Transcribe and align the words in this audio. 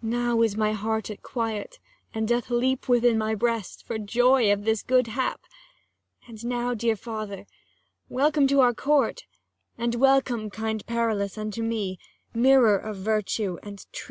Now 0.00 0.40
is 0.40 0.56
my 0.56 0.72
heart 0.72 1.10
at 1.10 1.20
quiet, 1.22 1.78
and 2.14 2.26
doth 2.26 2.48
leap 2.48 2.88
Within 2.88 3.18
my 3.18 3.34
breast, 3.34 3.86
for 3.86 3.98
joy 3.98 4.50
of 4.50 4.64
this 4.64 4.82
good 4.82 5.08
hap: 5.08 5.42
And 6.26 6.42
now, 6.46 6.72
dear 6.72 6.96
father, 6.96 7.44
welcome 8.08 8.46
to 8.46 8.60
our 8.60 8.72
court, 8.72 9.16
240 9.76 9.84
And 9.84 9.94
welcome, 9.96 10.48
kind 10.48 10.86
Perillus, 10.86 11.36
unto 11.36 11.62
me, 11.62 11.98
Mirror 12.32 12.78
of 12.78 12.96
virtue 12.96 13.58
and 13.62 13.80
true 13.92 13.98
honesty. 13.98 14.00